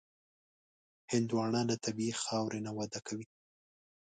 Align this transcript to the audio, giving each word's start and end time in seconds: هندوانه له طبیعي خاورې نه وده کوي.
هندوانه 1.11 1.61
له 1.69 1.75
طبیعي 1.85 2.13
خاورې 2.23 2.59
نه 2.65 2.71
وده 2.77 2.99
کوي. 3.07 3.27